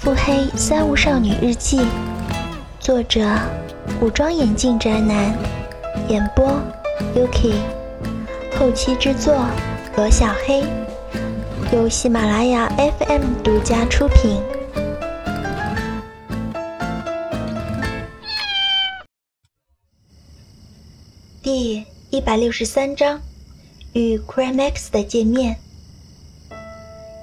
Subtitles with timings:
[0.00, 1.78] 腹黑三无少女日记，
[2.80, 3.20] 作者：
[4.00, 5.36] 古装眼镜宅男，
[6.08, 6.58] 演播
[7.14, 7.52] ：Yuki，
[8.58, 9.44] 后期制作：
[9.96, 10.64] 罗小黑，
[11.70, 14.40] 由喜马拉雅 FM 独家出品。
[21.42, 23.20] 第一百六十三章，
[23.92, 25.58] 与 Crimex 的见面。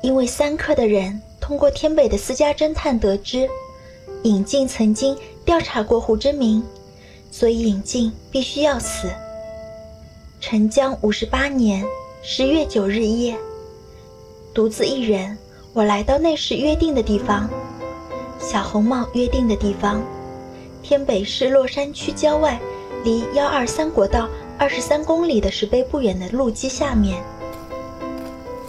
[0.03, 1.23] 因为三科的人。
[1.47, 3.47] 通过天北的私家侦探得知，
[4.23, 6.61] 尹静曾经调查过胡真明，
[7.31, 9.07] 所以尹静必须要死。
[10.41, 11.85] 陈江五十八年
[12.21, 13.33] 十月九日夜，
[14.53, 15.37] 独自一人，
[15.71, 17.49] 我来到那时约定的地方，
[18.41, 20.03] 小红帽约定的地方，
[20.83, 22.59] 天北市洛山区郊外，
[23.05, 24.27] 离幺二三国道
[24.57, 27.23] 二十三公里的石碑不远的路基下面，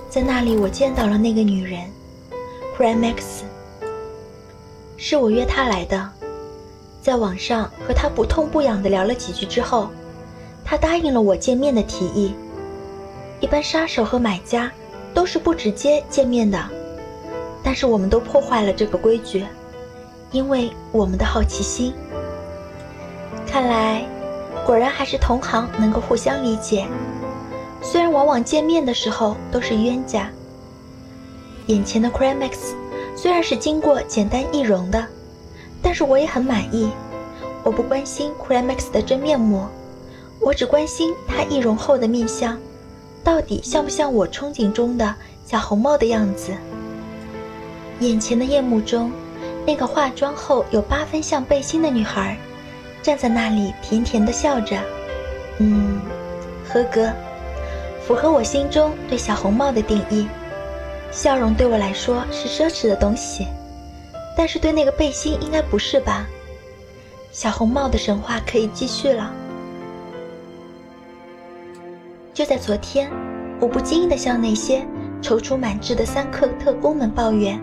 [0.08, 1.97] 在那里我见到了那个女人。
[2.78, 3.42] Primax，
[4.96, 6.10] 是我约他来的，
[7.02, 9.88] 在网上和他不痛不痒的聊了几句之后，
[10.64, 12.32] 他答应了我见面的提议。
[13.40, 14.70] 一般杀手和买家
[15.12, 16.56] 都是不直接见面的，
[17.64, 19.44] 但是我们都破坏了这个规矩，
[20.30, 21.92] 因为我们的好奇心。
[23.44, 24.06] 看来，
[24.64, 26.86] 果然还是同行能够互相理解，
[27.82, 30.30] 虽然往往见面的时候都是冤家。
[31.68, 32.56] 眼前的 Cremex
[33.14, 35.06] 虽然是经过简单易容的，
[35.82, 36.90] 但是我也很满意。
[37.62, 39.66] 我不关心 Cremex 的真面目，
[40.40, 42.58] 我只关心他易容后的面相，
[43.22, 46.52] 到底像不像我憧憬中的小红帽的样子。
[48.00, 49.12] 眼前的夜幕中，
[49.66, 52.38] 那个化妆后有八分像背心的女孩，
[53.02, 54.78] 站在那里甜甜的笑着。
[55.58, 56.00] 嗯，
[56.66, 57.12] 合格，
[58.06, 60.26] 符合我心中对小红帽的定义。
[61.10, 63.46] 笑容对我来说是奢侈的东西，
[64.36, 66.26] 但是对那个背心应该不是吧？
[67.32, 69.32] 小红帽的神话可以继续了。
[72.32, 73.10] 就在昨天，
[73.60, 74.86] 我不经意地向那些
[75.20, 77.60] 踌躇满志的三克特工们抱怨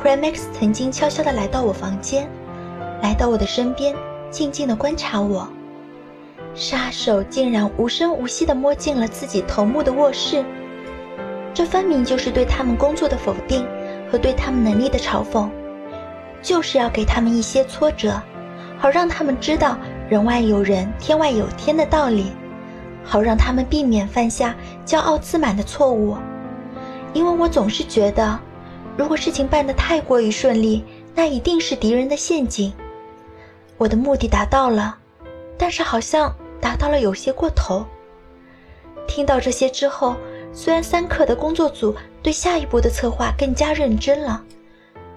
[0.00, 2.28] ，Crimex 曾经悄悄地来到我房间，
[3.02, 3.94] 来到我的身边，
[4.30, 5.46] 静静地观察我。
[6.54, 10.44] 杀手竟然无声无息地摸进了自己头目的卧室。
[11.54, 13.64] 这分明就是对他们工作的否定
[14.10, 15.48] 和对他们能力的嘲讽，
[16.42, 18.20] 就是要给他们一些挫折，
[18.76, 19.78] 好让他们知道
[20.08, 22.32] 人外有人，天外有天的道理，
[23.04, 24.52] 好让他们避免犯下
[24.84, 26.16] 骄傲自满的错误。
[27.12, 28.36] 因为我总是觉得，
[28.96, 30.84] 如果事情办得太过于顺利，
[31.14, 32.72] 那一定是敌人的陷阱。
[33.78, 34.98] 我的目的达到了，
[35.56, 37.86] 但是好像达到了有些过头。
[39.06, 40.16] 听到这些之后。
[40.54, 44.42] 虽然三克的工作组对下一步的策划更加认真了，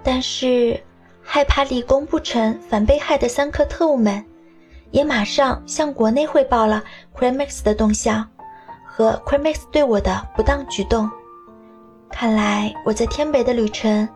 [0.04, 0.78] 但是
[1.22, 4.26] 害怕立功不成反被害的三克特务们，
[4.90, 6.84] 也马上向国内汇报了
[7.16, 8.28] Crimex 的动向
[8.84, 11.10] 和 Crimex 对我的不当举动。
[12.10, 14.10] 看来我在天北的旅程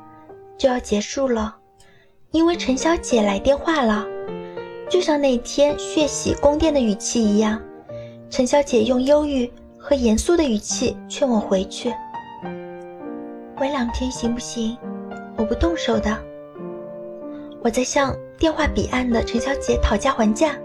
[0.58, 1.56] 就要结束了，
[2.32, 4.06] 因为陈小姐来电话了，
[4.90, 7.62] 就像那天血洗宫殿的语气一样，
[8.30, 9.52] 陈小姐用忧郁。
[9.81, 11.92] 和严肃的语气劝我回去，
[13.58, 14.78] 晚两天行不行？
[15.36, 16.16] 我不动手的。
[17.64, 20.56] 我在向电话彼岸的陈小姐讨价还价，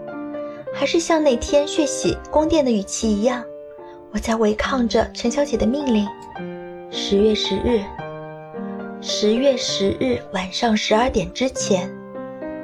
[0.71, 3.43] 还是像那天血洗宫殿的语气一样，
[4.13, 6.07] 我在违抗着陈小姐的命令。
[6.91, 7.81] 十月十日，
[9.01, 11.91] 十月十日晚上十二点之前，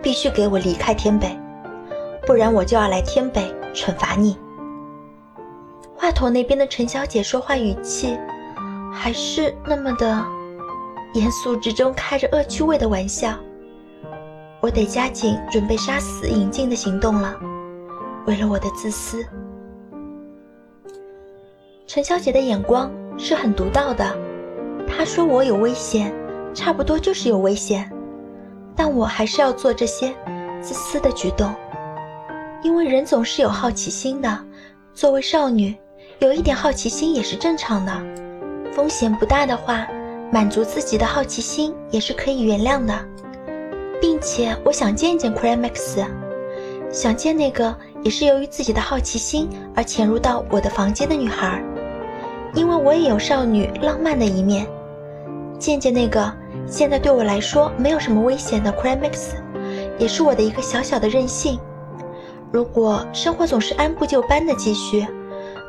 [0.03, 1.35] 必须给我离开天北，
[2.27, 4.37] 不然我就要来天北惩罚你。
[6.03, 8.19] 话筒那边的陈小姐说话语气，
[8.91, 10.21] 还是那么的
[11.13, 13.33] 严肃之中开着恶趣味的玩笑。
[14.59, 17.33] 我得加紧准备杀死尹静的行动了，
[18.27, 19.25] 为了我的自私。
[21.87, 24.13] 陈小姐的眼光是很独到的，
[24.85, 26.13] 她说我有危险，
[26.53, 27.89] 差不多就是有危险，
[28.75, 30.13] 但我还是要做这些
[30.59, 31.49] 自私的举动，
[32.61, 34.45] 因为人总是有好奇心的。
[34.93, 35.73] 作为少女。
[36.23, 37.91] 有一点好奇心也是正常的，
[38.71, 39.85] 风险不大的话，
[40.31, 42.97] 满足自己的好奇心也是可以原谅的，
[43.99, 46.01] 并且我想见见 Crimex，
[46.89, 51.61] 想见那个也是由于自己的好奇心而潜入到我的房间的女孩，
[52.53, 54.65] 因为我也有少女浪漫的一面，
[55.59, 56.33] 见见那个
[56.65, 59.33] 现在对我来说没有什么危险的 Crimex，
[59.99, 61.59] 也是我的一个小小的任性。
[62.49, 65.05] 如果生活总是按部就班的继续。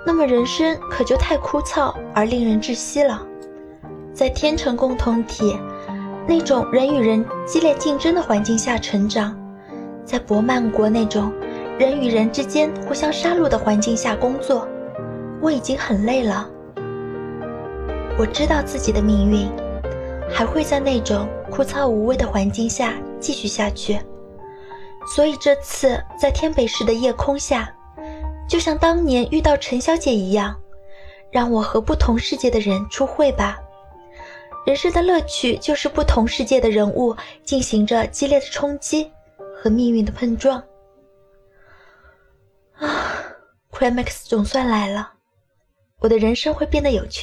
[0.07, 3.27] 那么人生可就太枯燥而令人窒息了。
[4.13, 5.59] 在天成共同体，
[6.29, 9.37] 那种人与人激烈竞争的环境下成长，
[10.05, 11.33] 在博曼国那种
[11.79, 14.69] 人与人之间互相杀戮的环境下工作，
[15.41, 16.49] 我已经很累了。
[18.17, 19.51] 我知道自己的命运
[20.31, 23.99] 还会在那种枯燥无味的环境下继续下去，
[25.17, 27.69] 所以这次在天北市的夜空下，
[28.49, 30.59] 就像当年遇到陈小姐一样，
[31.31, 33.59] 让我和不同世界的人出会吧。
[34.67, 37.15] 人生的乐趣就是不同世界的人物
[37.45, 39.11] 进行着激烈的冲击
[39.57, 40.63] 和命运的碰撞。
[42.77, 43.23] 啊
[43.73, 45.13] c r a m a x 总算来了，
[45.99, 47.23] 我的人生会变得有趣。